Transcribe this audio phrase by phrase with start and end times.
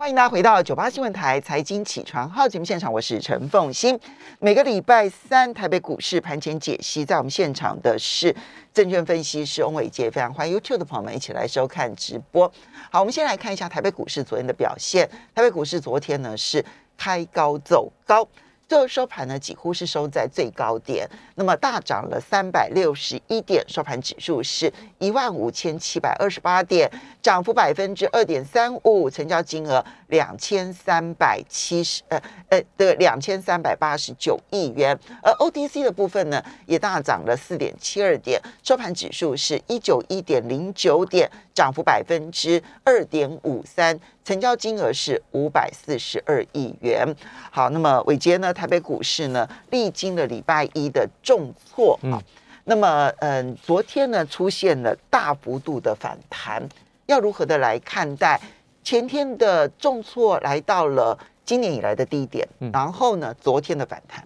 [0.00, 4.00] 欢迎大家回到九八新闻台财经起床号节目现场，我是陈凤欣。
[4.38, 8.34] 每个礼拜三台北股市盘前解析，在我们现场的是
[8.72, 12.50] 证券分析师翁伟杰，非常欢迎 YouTube 的朋友们一起来收看直播。
[12.90, 15.06] 好，我们先来看一下台北股市昨天的表现。
[15.34, 16.64] 台北股市昨天呢是
[16.96, 18.26] 开高走高。
[18.66, 21.04] 最后收盘呢，几乎是收在最高点，
[21.34, 26.88] 那么大涨了三百六十一点，收盘指数是一万五千七百二十八点，
[27.22, 43.98] 涨幅百分之二点三五，成交金额两千三百七十呃呃的两千三百八十九亿元，而 OTC 的部分呢，也大涨了四点七二点，收盘指数是一九一点零九点，涨幅百分之二点五三。
[44.24, 47.06] 成交金额是五百四十二亿元。
[47.50, 48.54] 好，那么尾杰呢？
[48.54, 52.22] 台北股市呢，历经了礼拜一的重挫啊。
[52.64, 56.62] 那么，嗯，昨天呢，出现了大幅度的反弹，
[57.10, 58.40] 要如何的来看待
[58.84, 62.48] 前天的重挫来到了今年以来的低点？
[62.72, 64.22] 然后呢，昨天的反弹。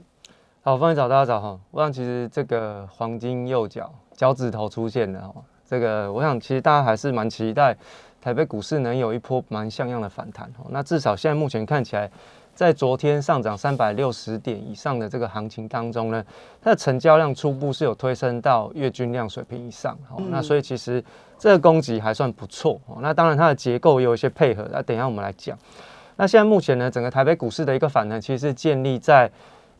[0.62, 1.58] 好，方一早大家早哈。
[1.70, 7.74] 我想其实这个黄金右脚脚趾头出现了哈，这个我想其实大家还是蛮期待。
[8.20, 12.10] 台北股市能有一波蛮像样的反弹哈，那至少现在目前看起来，
[12.54, 16.24] 在昨天上涨三百六十点以上的这个行情当中呢，
[16.62, 21.02] 它的成交量初步是有推升到月均量水平以上哦，那所以其实
[21.36, 25.58] 这个供给还算不错哦，那当然它的结构也有一些配合，那等一下我们来讲。
[26.16, 29.28] 那现在目前呢，整个台北股市的一个反弹，其实是建立在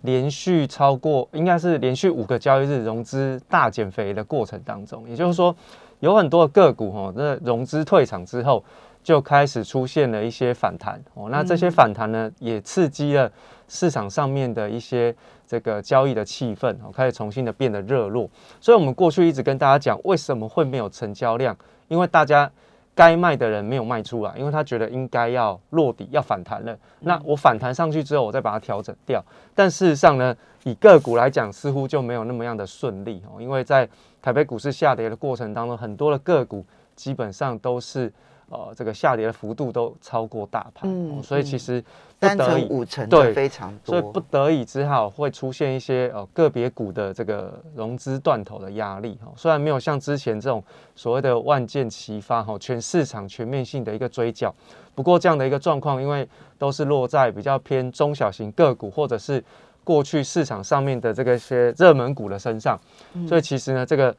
[0.02, 5.54] 连续超过应该是连续五个交易日融资大减肥的过程当中，也就是说。
[6.00, 8.62] 有很多的个股哈，那融资退场之后，
[9.04, 11.28] 就开始出现了一些反弹哦。
[11.30, 13.30] 那这些反弹呢，也刺激了
[13.68, 15.14] 市场上面的一些
[15.46, 18.28] 这个交易的气氛哦，开始重新的变得热络。
[18.60, 21.54] 所以，我们过去一直跟大家讲，为什么会没有成交量？
[21.88, 22.50] 因为大家
[22.94, 26.74] 该卖的人没有卖出来，因为他觉得应该要落底、要反弹了。
[27.00, 29.22] 那我反弹上去之后，我再把它调整掉。
[29.54, 33.86] 但事实上呢，以个股来讲，似乎就没有那么样的顺利哦，因为在
[34.22, 36.64] 台北股市下跌的过程当中，很多的个股
[36.96, 38.10] 基本上都是
[38.48, 41.82] 呃这个下跌的幅度都超过大盘，嗯，所以其实
[42.20, 49.32] 三成五成对非常多，所以不得已只好会出现一些呃个别股的这个融资断头的压力哈。
[49.36, 50.62] 虽然没有像之前这种
[50.94, 54.54] 所谓的万箭齐发哈，全市场全面性的一个追缴，
[54.94, 56.28] 不过这样的一个状况，因为
[56.58, 59.42] 都是落在比较偏中小型个股或者是。
[59.86, 62.80] 过去市场上面的这个些热门股的身上，
[63.28, 64.16] 所以其实呢，这个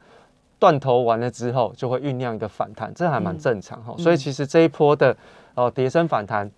[0.58, 3.94] 断头完了之后，就会酝酿一个反弹，这还蛮正常哈。
[3.98, 5.16] 所以其实这一波的
[5.54, 6.50] 哦跌升反弹，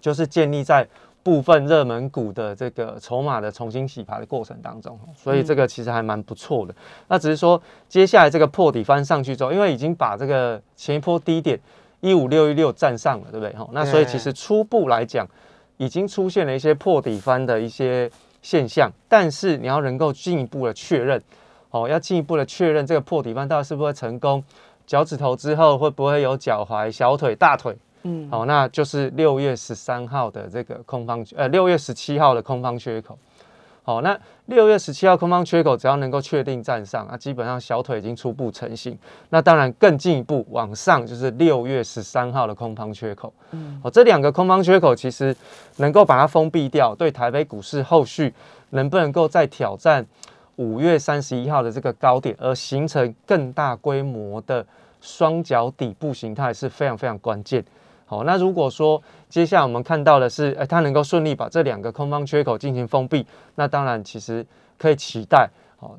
[0.00, 0.86] 就是建立在
[1.22, 6.74] 部分热门股的这个筹码的重新洗牌的过程当中，所以这个其实还蛮不错的。
[7.08, 11.60] 那只是说接下来这个破底翻上去之后，因为已经把这个前一波低点
[12.00, 13.52] 一五六一六站上了，对不对？
[13.54, 15.26] 哈，那所以其实初步来讲。
[15.80, 18.10] 已经出现了一些破底翻的一些
[18.42, 21.18] 现象，但是你要能够进一步的确认，
[21.70, 24.42] 哦，要进一步的确认这个破底翻到底是不是成功，
[24.86, 33.18] 脚趾头之后会不会有脚踝、小腿、大腿，嗯，好，那就是六月十三号的这个空方，呃，六月十七号的空方缺口。
[33.82, 34.16] 好，那
[34.46, 38.96] 六月十七号空方缺口只要能够确定站上，那基本上小腿已经初步成型。
[39.30, 43.32] 那当然更进一步往上就是六月十三号的空方缺口。
[43.52, 45.34] 嗯，哦，这两个空方缺口其实
[45.78, 48.32] 能够把它封闭掉，对台北股市后续
[48.70, 50.06] 能不能够再挑战
[50.60, 54.64] 五月三十一号的这个高点，而形成更大规模的
[55.00, 57.64] 双脚底部形态是非常非常关键。
[58.04, 65.48] 好，那如果说接下来我们看到的是，哎，它能够顺利把这两个空方缺口进行封闭，那当然其实可以期待，
[65.78, 65.98] 哦，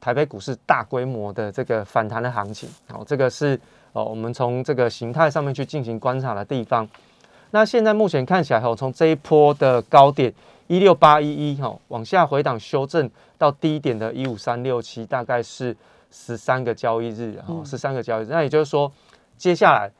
[0.00, 2.68] 台北股市大规模的这个反弹的行情。
[2.86, 3.60] 好，这个是
[3.92, 6.88] 哦，我们从这个形态上面去进行观察的地方。
[7.50, 10.32] 那现在目前看起来，哈，从这一波的高点
[10.68, 15.76] 一六八一一，哈，往下回档修正到低点的一五三六七，大概是
[16.10, 18.28] 十三个交易日，哈，十三个交易日。
[18.30, 18.90] 那也就是说，
[19.36, 19.90] 接下来。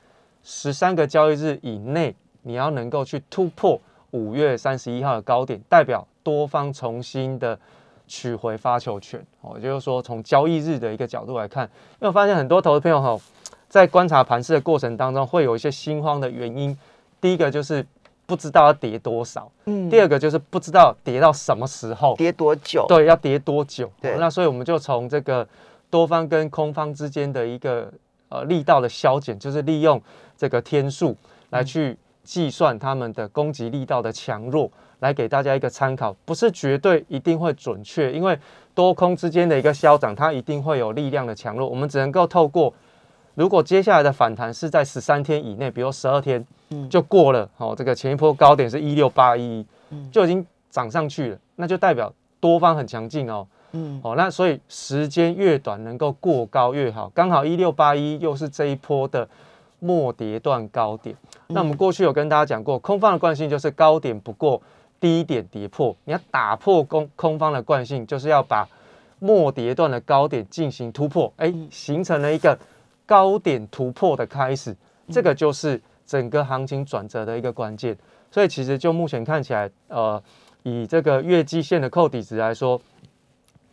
[0.48, 3.80] 十三个交易日以内，你要能够去突破
[4.12, 7.58] 五月三十一号的高点，代表多方重新的
[8.06, 9.20] 取回发球权。
[9.40, 13.18] 哦，也就是说，从交易日的一个角度来看，因为我发现很多投资朋友哈，
[13.68, 16.78] 在观察盘势的过程当中，会有一些心慌的原因。
[17.20, 17.84] 第一个就是
[18.26, 23.90] 不知道要跌多少，嗯，第二个就是不知道跌到什么时候，跌多久，对，要跌多久。
[24.00, 25.46] 对，那所以我们就从这个
[25.88, 27.90] 多方跟空方之间的一个
[28.28, 30.02] 呃力道的消减，就是利用。
[30.38, 31.16] 这个天数
[31.48, 38.38] 来去计算他们的攻击力道的强弱，来给大家一个参考，不是绝对一定会准确，因为
[38.74, 42.70] 多空之间的一个消长，它一定会有力量的强弱，我们只能够透过
[43.36, 46.44] 如果接下来的反弹是在十三天以内，比如十二天，
[46.88, 49.64] 就过了，哦，这个前一波高点是一六八一，
[50.10, 52.10] 就已经涨上去了，那就代表
[52.40, 53.46] 多方很强劲哦。
[53.72, 57.12] 嗯，哦，那所以时间越短，能够过高越好。
[57.14, 59.28] 刚好一六八一又是这一波的
[59.80, 61.14] 末跌段高点。
[61.48, 64.62] 那我们过去有跟大家讲过，空方的惯性就是高点不过
[64.98, 65.94] 低点跌破。
[66.04, 68.66] 你要打破空空方的惯性，就是要把
[69.18, 72.58] 末跌段的高点进行突破，哎，形成了一个
[73.06, 74.76] 高点突破的开始。
[75.08, 77.96] 这个就是整个行情转折的一个关键。
[78.30, 80.22] 所以其实就目前看起来，呃，
[80.64, 82.78] 以这个月季线的扣底值来说。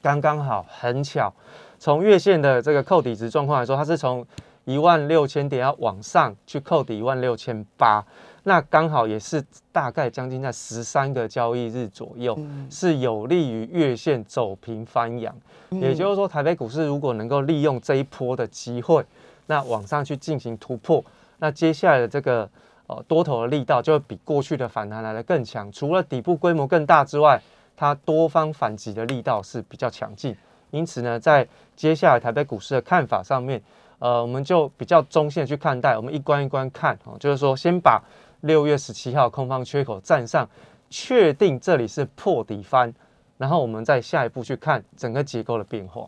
[0.02, 1.34] 刚刚好，很巧，
[1.80, 4.28] 从月线的这个扣底值状况来说，它是从
[4.66, 8.06] 一万六千点要往上去扣底一万六千八，
[8.44, 9.42] 那刚好也是
[9.72, 12.38] 大概将近在十三个交易日左右，
[12.70, 15.34] 是有利于月线走平翻阳。
[15.70, 19.06] 也就是说，台北股市如果能够利用这一波的机会，
[19.48, 21.04] 那往上去进行突破，
[21.38, 22.50] 那接下来的这个
[22.88, 25.72] 呃多头的力道就会比过去的反弹来的更强。
[25.72, 27.42] 除了底部规模更大之外，
[27.76, 30.36] 它多方反击的力道是比较强劲，
[30.72, 33.62] 因此呢，在接下来台北股市的看法上面，
[34.00, 38.02] 呃，我们就比较中线去看待，我们一关一关看哦，就是说先把
[38.42, 40.48] 六月十七号空方缺口站上，
[40.90, 42.94] 确定这里是破底翻，
[43.38, 46.08] 然后我们再下一步去看整个结构的变化。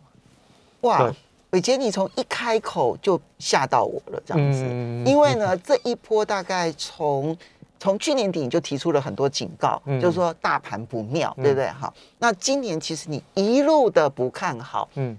[0.82, 1.12] 哇，
[1.56, 4.60] 伟杰，你从一开口就吓到我了，这样子，
[5.10, 7.36] 因为呢，这一波大概从。
[7.78, 11.68] 从去年底你就提出了很多警告，就是说大盘不妙，对不对？
[11.68, 15.16] 好，那今年其实你一路的不看好，嗯，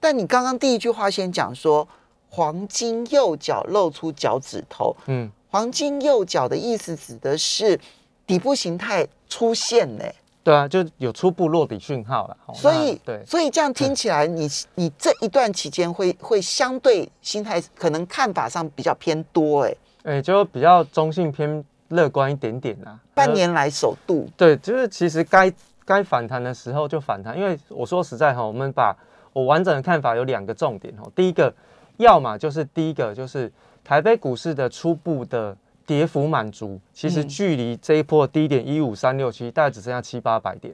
[0.00, 1.86] 但你刚刚第一句话先讲说
[2.28, 7.78] 黄金右脚露出脚趾头，嗯，黄金右脚的意思指的是
[8.26, 10.04] 底部形态出现呢，
[10.42, 21.64] 对啊，就有初步落底讯号了，所以对，所以这样听起来，你你这一段期间会会相对心态可能看法上比较偏多，哎，哎，就比较中性偏。
[21.92, 24.24] 乐观一点点啦，半年来首度。
[24.36, 25.52] 对，就是其实该
[25.84, 28.96] 该反弹的时候就反弹，因为我说实在哈，我们把
[29.32, 31.10] 我完整的看法有两个重点哦。
[31.16, 31.52] 第一个，
[31.96, 33.52] 要么就是第一个就是
[33.82, 35.56] 台北股市的初步的
[35.90, 40.72] 跌幅满足，其实距离这一波低点一五三六七大概只剩下七八百点；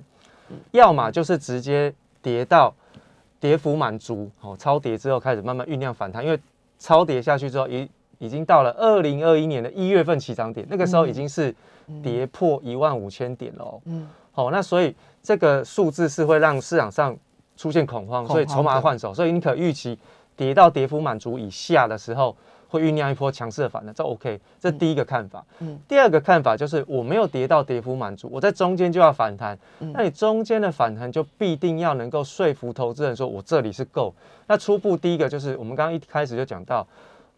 [0.72, 1.90] 要么就是直接
[2.20, 2.74] 跌到
[3.40, 6.38] 跌幅满足，哦，超跌之后开始慢慢酝酿反弹，因为
[6.78, 7.88] 超跌下去之后已。
[8.18, 11.54] 已经到了二零二一年的一月份起涨点，那个时候已经是
[12.02, 13.78] 跌破一万五千点了。
[13.84, 17.14] 嗯，好，那所以这个数字是会让市场上
[17.58, 19.98] 出现恐慌，所以筹码换手，所以你可预期
[20.34, 22.34] 跌到跌幅满足以下的时候，
[22.76, 24.40] 会酝酿一波强势的反弹，这 OK。
[24.60, 25.44] 这第一个看法。
[25.58, 29.58] 嗯，第二个看法就是我没有跌到跌幅满足，我在中间就要反弹。
[29.78, 34.14] 那你中间的反弹就必定要能够说服投资人说我这里是够。
[34.46, 36.86] 那初步第一个就是我们刚刚一开始就讲到。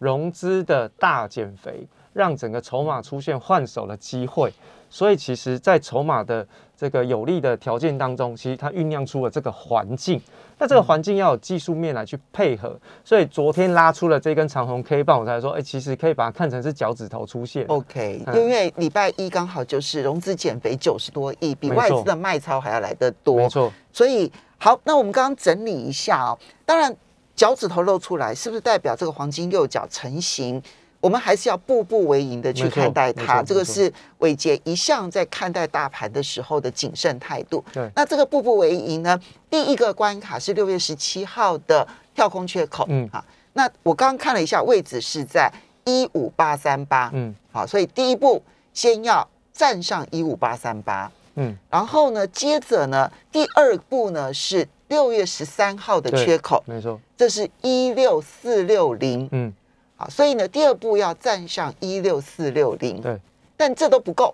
[0.00, 1.84] 融资的大减肥，
[2.18, 4.52] 让整个筹码出现换手的机会，
[4.90, 6.44] 所以其实，在筹码的
[6.76, 10.20] 这个有利的条件当中，其实它酝酿出了这个环境。
[10.58, 17.64] 那这个环境要有技术面来去配合，所以昨天拉出了这根长红 K 棒，我才说，哎，其实可以把它看成是脚趾头出现。
[17.68, 23.36] OK，因为礼拜一刚好就是融资减肥九十多亿，比外资的卖超还要来得多。
[23.36, 23.72] 没错。
[23.92, 26.36] 所以好，那我们刚刚整理一下哦，
[26.66, 26.92] 当然。
[27.38, 30.60] 脚趾头露出来，是不是代表这个黄金右脚成型？
[31.00, 33.42] 我们还是要步步为营的去看待它。
[33.42, 37.64] 这个是伟杰一向在看待大盘的时候的谨慎态度。
[37.72, 39.18] 对，那这个步步为营呢？
[39.50, 42.84] 第一个关卡是六月十七号的跳空缺口。
[42.88, 45.50] 嗯，好，那我刚刚看了一下位置是在
[45.84, 47.10] 一五八三八。
[47.14, 48.42] 嗯，好，所以第一步
[48.72, 51.10] 先要站上一五八三八。
[51.36, 54.68] 嗯，然后呢，接着呢，第二步呢是。
[54.88, 59.52] 六月十三号的缺口，没错，这是一六四六零，嗯，
[59.98, 63.18] 好，所以呢，第二步要站上一六四六零，对，
[63.56, 64.32] 但这都不够，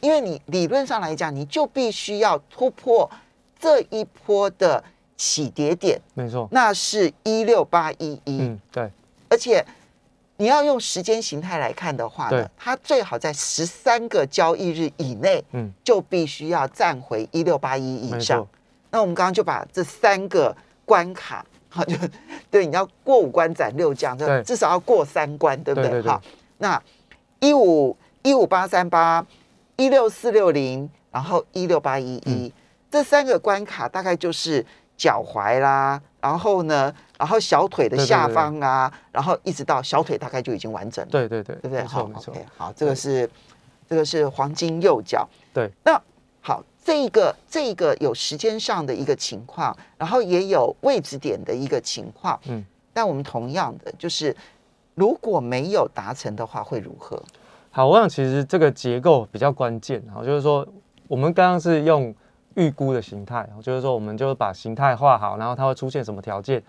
[0.00, 3.10] 因为你理论上来讲，你就必须要突破
[3.58, 4.84] 这一波的
[5.16, 8.90] 起跌点，没错，那是一六八一一，嗯，对，
[9.30, 9.64] 而且
[10.36, 18.46] 你要用时间形态来看的话呢，它最好在十三个交易日以内，嗯，就必须要站回一六八一以上。
[18.90, 20.54] 那我们刚刚就把这三个
[20.84, 21.44] 关卡，
[21.76, 21.94] 好，就
[22.50, 26.00] 对，你要过五关斩六将，就至少要过三关，对不对？
[26.02, 26.20] 好，
[26.56, 26.82] 那
[27.40, 29.24] 一五一五八三八，
[29.76, 32.50] 一六四六零，然后一六八一一，
[32.90, 34.64] 这三个关卡大概就是
[34.96, 41.10] 脚踝啦，然后呢，然后小腿的下方啊，然后一直到小腿大概就已经完整了。
[41.10, 41.82] 对对对，对不对？
[41.82, 42.34] 没错没错。
[42.56, 43.28] 好，这个是
[43.86, 45.28] 这个是黄金右脚。
[45.52, 46.00] 对，那
[46.40, 46.64] 好。
[46.86, 54.34] 这一个这一个有时间上的一个情况，然后也有位置点的一个情况，嗯，但我们同样的就是
[54.94, 57.20] 如果没有达成的话，会如何？
[57.72, 60.64] 好，我想其实这个结构比较关键，好，就是说
[61.08, 62.14] 我们刚刚是用
[62.54, 66.62] 预估的形态，就是说我们就把形态画好，然后它会出现什么条件，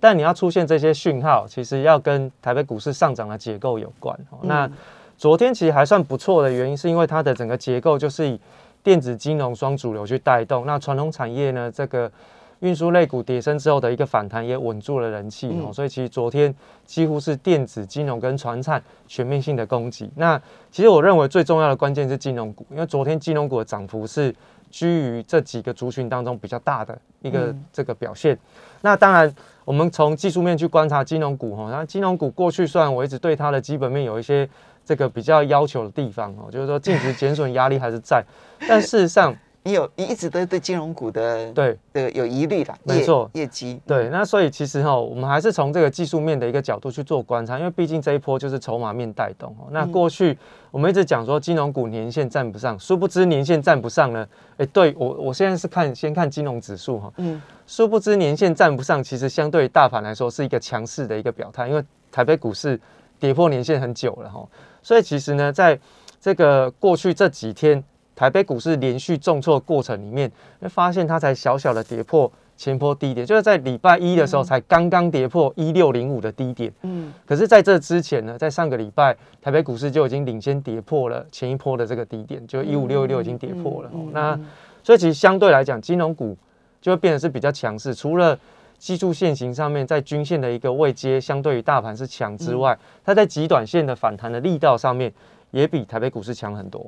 [0.00, 4.18] 但你要出现这些讯号，其实要跟台北股市上涨的结构有关。
[4.42, 4.68] 那
[5.16, 8.40] 昨天其实还算不错的原因，是因为它的整个结构就是以
[8.82, 12.10] 电子金融双主流去带动，那传统产业呢这个。
[12.62, 15.72] 运输类股跌升之后的一个反弹，也稳住了人气哦。
[15.72, 20.08] 所以其实昨天几乎是电子、金融跟船产全面性的攻击。
[20.14, 24.32] 那其实我认为最重要的关键是金融股，因为昨天金融股的涨幅是
[24.70, 28.38] 居于这几个族群当中比较大的一个这个表现。
[28.80, 29.34] 那当然，
[29.64, 34.48] 我们从技术面去观察金融股哈，那金融股过去虽然我一直对它的基本面有一些
[34.84, 38.24] 这个比较要求的地方哦，就是说净值减损压力还是在，
[38.68, 39.36] 但事实上。
[39.64, 49.68] 你有你一直都对金融股的对的有疑虑啦，没错，业绩对，那所以其实哈，我们还是从这个技术面的一个角度去做观察，因为毕竟这一波就是筹码面带动哦。
[49.70, 50.36] 那过去
[50.72, 62.80] 我们一直讲说金融股年限站不上，殊不知年限站不上呢，哎，对我我现在是看先看金融指数哈，嗯，殊不知年限站不上，其实相对大盘来说是一个强势的一个表态，因为台北股市
[63.22, 64.44] 跌破年线很久了哈，
[64.82, 65.78] 所以其实呢，在
[66.20, 67.82] 这个过去这几天。
[68.14, 76.70] 台北股市连续重挫过程里面，会发现它才小小的跌破前波低点，就是在礼拜一的时候才刚刚跌破一六零五的低点。
[76.82, 83.90] 嗯，可是在这之前呢，在上个礼拜，台北股市就已经领先跌破了前一波的这个低点，就一五六六已经跌破了。
[84.12, 84.38] 那
[84.84, 86.36] 所以其实相对来讲，金融股
[86.82, 87.94] 就会变得是比较强势。
[87.94, 88.38] 除了
[88.82, 95.10] 技术线型上面在均线的一个位阶相对于大盘是强之外，它在极短线的反弹的力道上面
[95.52, 96.84] 也比台北股市强很多。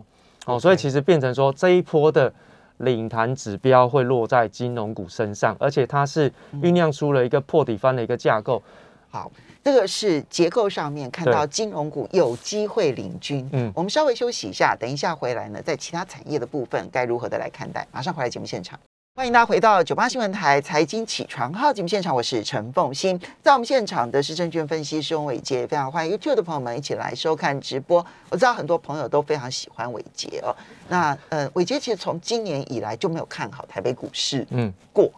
[0.47, 2.33] 哦，所以其实变成说这一波的
[2.79, 8.61] 领弹指标会落在金融股身上，而且它是酝酿出了一个破底翻的一个架构。
[9.09, 9.31] 好，
[9.63, 13.49] 这个是结构上面看到金融股有机会领军。
[13.53, 17.87] 嗯，我们稍微休息一下，等一下回来呢，在其他产业的部分该如何的来看待？
[17.93, 18.77] 马上回来节目现场。
[19.16, 28.04] 欢迎大家回到九八新闻台财经起床号节目现场，我是陈凤欣，在我们现场的是证券分析师翁伟杰，非常欢迎 YouTube 的朋友们一起来收看直播。
[28.28, 30.50] 我知道很多朋友都非常喜欢伟杰哦。
[30.88, 35.09] 那呃，伟杰其实从今年以来就没有看好台北股市，嗯，过，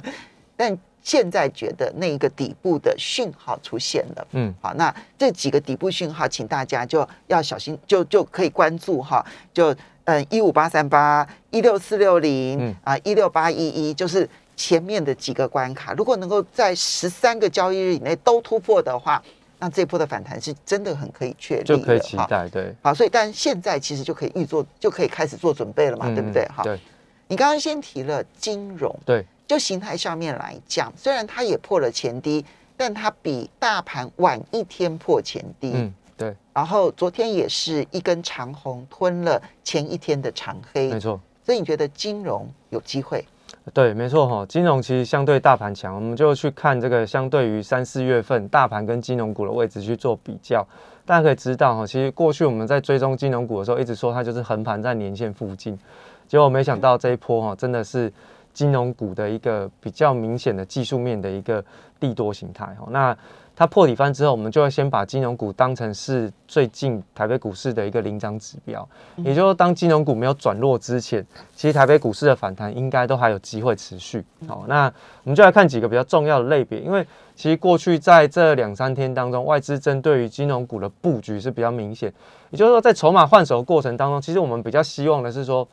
[0.54, 9.74] 但现在觉得那一个底部的讯号出现了，嗯，好，那这几个底部讯号，请大家就要小心，就就可以关注哈，就。
[10.06, 19.20] 嗯，一五八三八、一六四六零啊，一六八一一，就是前面的几个关卡，如果能够在十三个交易日以内都突破的话，
[19.58, 22.72] 那这波的反弹是真的很可以确立，就可以期待，对。
[22.82, 26.46] 好，所以但现在其实就可以预做，就可以开始做准备了嘛，对不对？
[26.54, 26.78] 哈，对。
[27.26, 32.44] 你刚刚先提了金融，对，就形态上面来讲，虽然它也破了前低，
[32.76, 35.92] 但它比大盘晚一天破前低，嗯。
[36.16, 41.20] 对，然后昨天也是一根长红吞了前一天的长黑，没错。
[41.44, 43.24] 所以你觉得金融有机会？
[43.72, 44.46] 对，没错哈。
[44.46, 50.66] 金融其实相对大盘强，我们就去看这个相对于三四月份大盘跟金融股的位置去做比较。
[51.04, 55.78] 大家可以知道哈，其实过去我们在追踪金融股的时候，一直说它就是横盘在年线附近，
[56.26, 58.12] 结果没想到这一波哈，真的是
[58.52, 61.64] 金融股的一个比较明显的技术面的一个
[62.00, 62.88] 利多形态哈。
[62.90, 63.16] 那
[63.58, 68.86] 它破底翻之后，我们就会先把金融股当成是最近台北股市的一个领涨指标。
[69.16, 74.22] 也就是说，当金融股没有转弱之前，其实台北股市的反弹应该都还有机会持续。
[74.46, 74.92] 好，那
[75.24, 77.02] 我们就来看几个比较重要的类别，因为
[77.34, 82.12] 其实过去在这两三天当中，外资针对于金融股的布局是比较明显。
[82.50, 85.66] 也就是说，在筹码换手过程当中，其实我们比较希望的是说，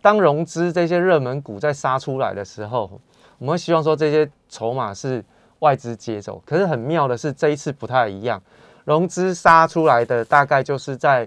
[0.00, 2.90] 当融资这些热门股在杀出来的时候，
[3.36, 5.22] 我们会希望说这些筹码是。
[5.60, 8.42] 外资接走，可是很妙的是这一次不太一样，
[8.84, 11.26] 融资杀出来的大概就是在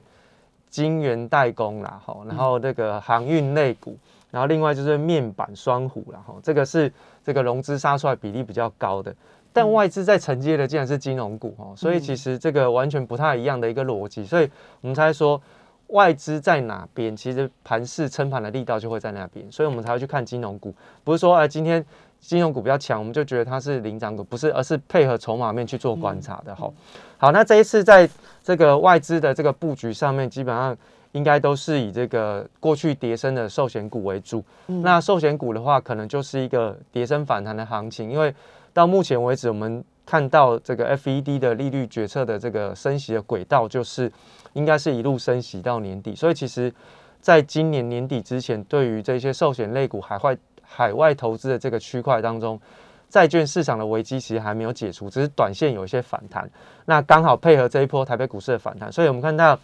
[0.69, 3.97] 金圆代工啦，哈，然后那个航运类股，
[4.31, 6.91] 然后另外就是面板双虎然后这个是
[7.23, 9.15] 这个融资杀出来比例比较高的，
[9.53, 14.49] 但外资在承接的竟然是金融股，哦，所以其实这个完全不太一样的一个逻辑，所以
[14.81, 15.39] 我们才说
[15.87, 20.73] 外资在哪边，其实盘势撑盘的力道就会在那边，所以我们才会去看金融股，
[21.03, 21.85] 不是说哎今天。
[22.25, 26.73] 金融股比较强，我们就觉得它是领涨股，不是，而是配合筹码面去做观察的好。
[27.17, 28.09] 好，那这一次在
[28.41, 30.75] 这个外资的这个布局上面，基本上
[31.11, 34.41] 应该都是以这个过去跌升的寿险股为主。
[34.67, 38.33] 那寿险股的话，可能就是一个跌升反弹的行情，因为
[38.71, 44.09] 到目前为止，我们看到这个 FED 的利率决策的这个升息的轨道，就是
[44.53, 46.73] 应该是一路升息到年底，所以其实
[47.19, 50.37] 在今年年底之前，对于这些寿险类股还会。
[50.63, 52.59] 海外投资的这个区块当中，
[53.09, 56.49] 债券市场的危机其实还没有解除，只是短线有一些反弹。
[56.85, 59.57] 那刚好配合这一波台北股市的反弹，所以我们看到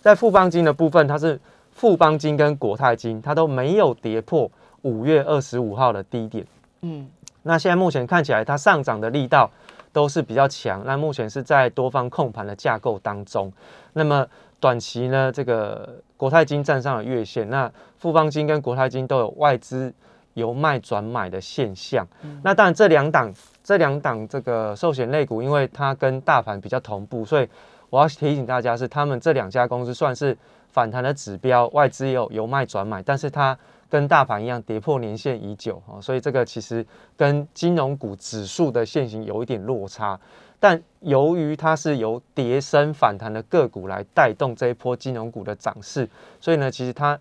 [0.00, 1.38] 在富邦金的部分，它是
[1.70, 4.50] 富邦金跟国泰金，它都没有跌破
[4.82, 6.44] 五月二十五号的低点。
[6.82, 7.08] 嗯，
[7.42, 9.50] 那现在目前看起来，它上涨的力道
[9.92, 10.82] 都是比较强。
[10.84, 13.52] 那目前是在多方控盘的架构当中。
[13.92, 14.26] 那么
[14.58, 19.92] 短期呢，这个国泰金站上了月线，那富邦金跟国泰金都有外资
[20.36, 22.06] 由卖转买的现象。
[22.42, 27.48] 那当然，这两档这两档这个寿险类股，因为它跟大盘比较同步，所以
[27.90, 30.36] 我要提醒大家是，他们这两家公司算是
[30.70, 33.58] 反弹的指标，外资有由卖转买，但是它。
[33.88, 36.84] 跟大盘一样跌破年线已久啊，所以这个其实
[37.16, 40.18] 跟金融股指数的现形有一点落差。
[40.58, 46.06] 但由于它是由跌升反弹的个股来带动这一波金融股的涨势，
[46.40, 47.16] 所以呢，其实它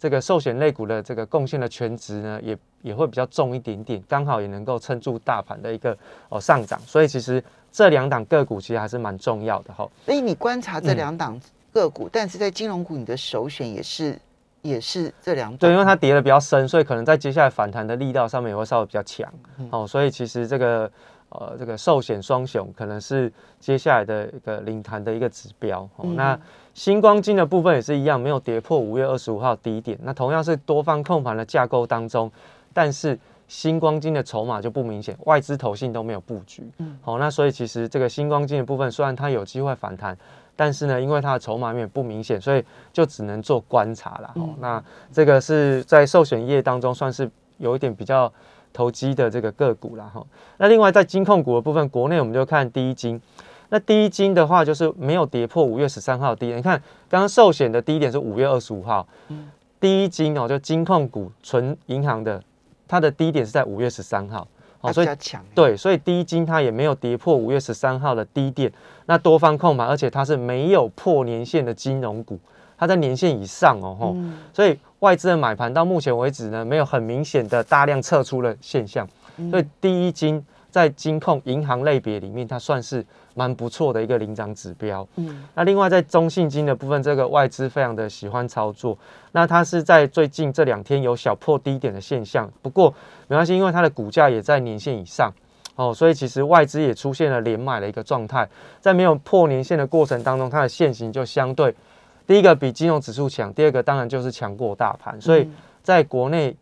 [0.00, 5.96] 这个寿险类股的这个贡献的全值呢，也也会比较重一点点，刚好也能够撑住大盘的一个
[6.30, 6.80] 哦上涨。
[6.86, 9.86] 所以其实这两档个股其实还是蛮重要的哈。
[10.06, 11.38] 所以你观察这两档
[11.72, 14.18] 个股，但是在金融股你的首选也是。
[14.62, 19.26] 也是这两对，因为它跌的比较深，所以可能在接下来反弹的力道上面也会稍微比较强
[19.70, 19.86] 哦。
[19.86, 20.92] 所以其实这个
[21.30, 25.88] 呃，这个寿险双雄可能是接下来的一个领弹的一个指标。
[26.14, 26.38] 那
[26.80, 29.98] 星光金的部分也是一样，没有跌破五月二十五号低点。
[30.02, 32.32] 那同样是多方控盘的架构当中，
[32.72, 33.18] 但是
[33.48, 36.62] 星光金的筹码就不明显，外资投信都没有布局。
[36.78, 40.16] 嗯，好，那所以其实这个星光金的部分，虽然它有机会反弹。
[40.56, 44.32] 但是呢，因为它的筹码面不明显，所以就只能做观察了。
[44.36, 44.82] 哦，那
[45.12, 48.32] 这个是在寿险业当中算是有一点比较
[48.72, 50.10] 投机的这个个股了。
[50.14, 50.24] 哈，
[50.56, 53.20] 那另外在金控股的部分，国内我们就看第一金。
[53.70, 56.58] 那第一金的话，就是没有跌破五月十三号低点。
[56.58, 59.08] 你看，刚刚寿险的低点是五月二十五号，
[59.80, 62.42] 第一金哦，就金控股纯银行的，
[62.86, 64.46] 它的低点是在五月十三号。
[64.82, 68.72] 哦，所以强对，所以低金它也没有跌破五月十三号的低点，
[69.04, 72.40] 那多方控盘，而且它是没有破年线的金融股，
[72.78, 74.16] 它在年线以上哦，吼，
[74.54, 79.06] 所以外资的买盘到目前为止呢，没有很明显的大量撤出的现象，
[79.50, 83.04] 所以第一金在金控银行类别里面，它算是。
[83.32, 85.06] 蛮不错的一个领涨指标。
[85.14, 88.98] 嗯，那另外在中信金的部分，这个外资非常的喜欢操作。
[89.30, 92.92] 那它是在最近这两天有小破低点的现象，不过
[93.28, 95.32] 没关系，因为它的股价也在年线以上
[95.76, 98.46] 哦，所以其实外资也出现了连买的一个状态。
[98.80, 101.74] 在没有破年线的过程当中，它的现形就相对
[102.26, 105.18] 第一个比金融指数强，第二个当然就是强过大盘。
[105.20, 105.48] 所以
[105.82, 106.54] 在国内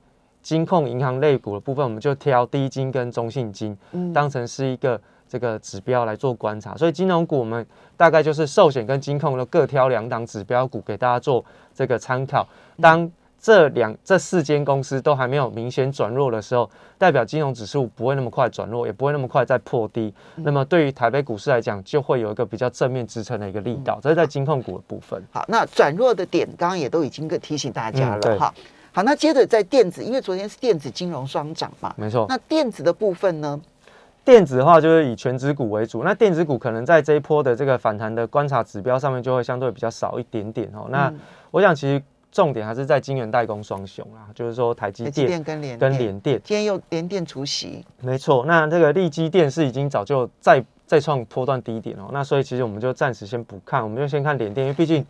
[0.42, 3.76] 金控银行类股的部分，我们就挑低金跟中性金
[4.12, 5.00] 当成是一个。
[5.30, 7.66] 这个指标来做观察，所以金融股我们
[7.98, 12.48] 大概就是寿险跟金控的各挑两档指标股给大家做这个参考。
[12.80, 13.06] 当
[13.38, 20.10] 这两这四间公司都还没有明显转弱的时候，代表金融指数不会那么快转弱，也不会那么快再破低。
[20.36, 24.00] 那么对于台北股市来讲，就会有一个比较正面支撑的一个力道。
[24.02, 25.22] 这是在金控股的部分。
[25.30, 28.54] 好，那转弱的点刚刚也都已经提醒大家了哈。
[28.98, 32.26] 好，那接着在电子，因为昨天是电子金融双涨嘛，没错。
[32.28, 33.60] 那电子的部分呢？
[34.24, 40.88] 电子的话就是以全指股为主，那电子股可能在这一波的这个反弹的观察指标上面就会相对比较少一点点哦。
[40.90, 41.14] 那
[41.52, 48.44] 我想其实重点还是在晶圆代工双雄啊，就是说台积电跟联跟联电，今天又联电出席，没错。
[48.46, 55.06] 那这个利基电是已经早就再再创波段低点哦，那所以其实我们就暂时先不看，我们就先看联电，因为毕竟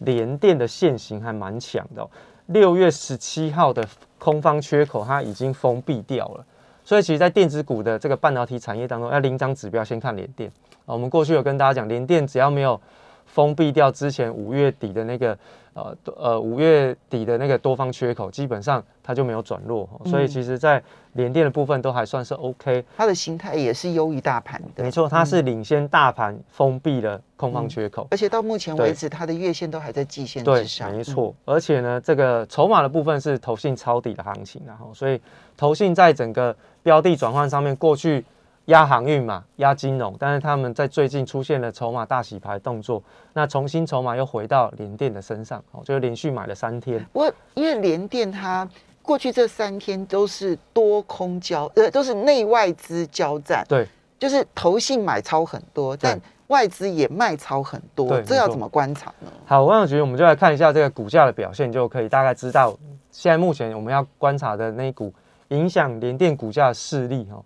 [0.00, 2.06] 联电的线型还蛮强的。
[2.46, 3.86] 六月十七号的
[4.18, 6.44] 空方缺口它已经封闭掉了。
[6.84, 10.52] 所以，其实，在电子股的这个半导体产业当中，要领涨指标，先看联电
[10.84, 10.92] 啊。
[10.92, 12.78] 我们过去有跟大家讲，联电只要没有
[13.26, 15.38] 封闭掉之前五月底的那个
[15.74, 19.88] 呃呃五月底的那个多方缺口，基本上它就没有转弱。
[20.06, 20.82] 所以，其实，在
[21.14, 22.84] 联电的部分都还算是 OK。
[22.96, 30.92] 它的形态也是优于大盘的，没错，它是领先大盘封闭了空方缺口，而且到目前为止，它的月线都还在季线之上。
[30.92, 35.20] 没错，而且呢，这个筹码的部分是投信抄底的行情，然后，所以
[35.56, 38.24] 投信在整个标的转换上面，过去
[38.66, 43.02] 压航运嘛，压金融，但是他们在最近出现了筹码大洗牌动作，
[43.34, 47.04] 那重新筹码又回到联电的身上，哦，就是连续买了三天。
[47.12, 48.66] 我因为联电它
[49.02, 53.86] 过去这三天都是多空交，呃，都是内外资交战，对，
[54.18, 59.30] 就是投信买超很多，但外资也卖超很多，这要怎么观察呢？
[59.44, 62.74] 好，我想觉我们就来看一下这个股价的表现，就可以大概知道
[63.10, 65.12] 现在目前我们要观察的那一股。
[65.48, 67.36] 影响联电股价的势力哈，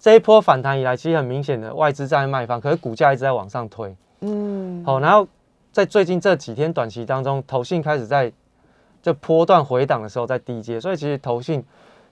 [0.00, 3.94] 这一波反弹以来，其实很明显的外资在卖方，可是股价一直在往上推。
[4.20, 5.28] 嗯，好，然后
[5.70, 8.32] 在最近这几天短期当中，投信开始在
[9.02, 11.62] 这波段回档的时候在低阶，所以其实投信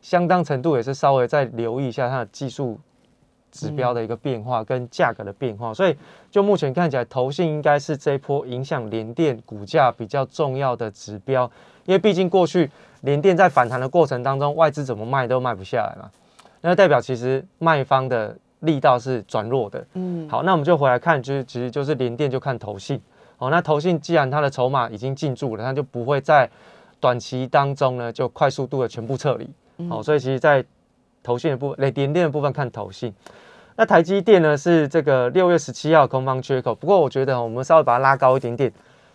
[0.02, 2.78] 相当程度也是稍微在留意一下它的技术
[3.50, 5.96] 指标的一个变化跟价格的变化，所以
[6.30, 11.50] 就目前看起来，投信应该是这一波影响联电股价比较重要的指标，
[11.86, 12.70] 因为毕竟过去
[13.00, 16.10] 联电在反弹的过程当中，外资怎么卖都卖不下来嘛，
[16.60, 19.86] 那代表其实卖方的力道是转弱的。
[19.94, 23.00] 嗯，好，那我们就回来看，就是其实就是连电就看投信，
[23.38, 26.48] 哦，那投信既然它的筹码已经进驻了，它就不会在
[27.00, 29.48] 短期当中呢就快速度的全部撤离。
[29.88, 30.64] 好，所以其实，在
[31.22, 33.14] 投信的部分，联联电的部分看投信。
[33.76, 38.72] 那台积电呢是这个六月十七号空方缺口，不过我觉得我们稍微把它拉高一点点，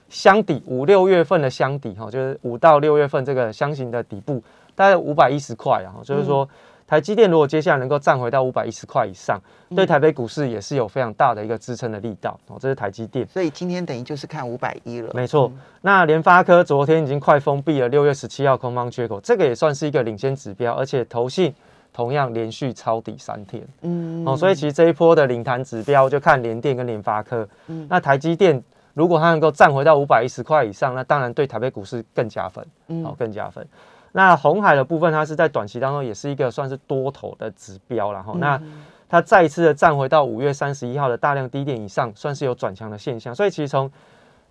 [0.08, 4.42] 箱底五六月份的箱底哈，就是五到六月份这个箱型的底部
[4.74, 6.48] 大概五百一十块啊，就是说
[6.88, 9.40] 台积电如果接下来能够站回到五百一十块以上，
[9.76, 12.58] 对台北股市也是有非常大的一个支撑的力道哦。
[12.60, 15.12] 这是台积电，所以今天等于就是看五百一了。
[15.14, 21.54] 没错，那联发科昨天已经快封闭了六月十七号空方缺口，这个也算是一个领先指标，而且投信。
[21.96, 28.60] 同样连续抄底三天，嗯，哦，所以其实这一波的领弹指标就看联电跟联发科，嗯，那台积电
[28.96, 33.64] 如果它能够站回到五百一十块以上，那当然对台北股市更加分，嗯，哦，更加分。
[34.14, 38.58] 那红海的部分，它是在短期当中也是一个算是多头的指标，然后那
[39.10, 43.36] 它再一次的站回到五月三十一号的大量低点以上，算是有转强的现象。
[43.36, 43.92] 所以其实从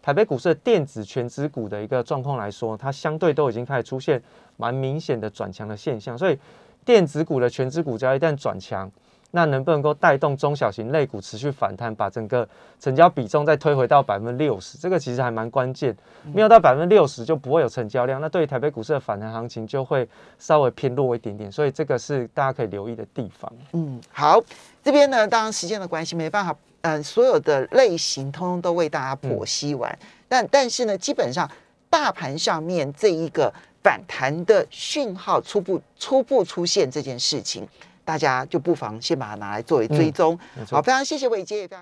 [0.03, 4.23] 台北股市的电子全指股的一个状况来说，它相对都已经开始出现
[4.59, 6.39] 蛮明显的转强的现象，所以。
[6.85, 8.91] 电子股的全指股只要一旦转强，
[9.33, 14.79] 那能不能够带动中小型类股持续反弹，把整个成交比重再推回到百分之六十？
[14.79, 15.97] 这个其实还蛮关键，
[16.33, 23.53] 没有到百分之六十就不会有成交量，那对于台北股市的反弹行情就会稍微偏弱一点点，所以这个是大家可以留意的地方。
[23.73, 24.41] 嗯，好，
[24.83, 31.51] 这边呢，当然时间的关系没办法，嗯，所有的类型通通都为大家剖析完，但但是呢，基本上
[31.89, 33.53] 大盘上面这一个。
[33.85, 37.67] 反弹的讯号初步初步出现这件事情，
[38.05, 40.39] 大家就不妨先把它拿来作为追踪。
[40.71, 41.81] 好，非常谢谢伟杰，也非常。